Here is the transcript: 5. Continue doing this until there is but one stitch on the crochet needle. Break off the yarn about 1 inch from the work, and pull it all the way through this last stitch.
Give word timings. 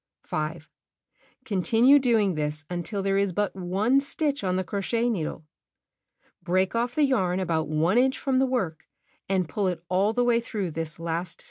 5. 0.23 0.67
Continue 1.45 1.99
doing 1.99 2.33
this 2.33 2.65
until 2.71 3.03
there 3.03 3.19
is 3.19 3.31
but 3.31 3.55
one 3.55 3.99
stitch 3.99 4.43
on 4.43 4.55
the 4.55 4.63
crochet 4.63 5.11
needle. 5.11 5.43
Break 6.41 6.73
off 6.73 6.95
the 6.95 7.05
yarn 7.05 7.39
about 7.39 7.67
1 7.67 7.99
inch 7.99 8.17
from 8.17 8.39
the 8.39 8.47
work, 8.47 8.87
and 9.29 9.47
pull 9.47 9.67
it 9.67 9.83
all 9.89 10.11
the 10.11 10.23
way 10.23 10.39
through 10.39 10.71
this 10.71 10.99
last 10.99 11.33
stitch. 11.33 11.39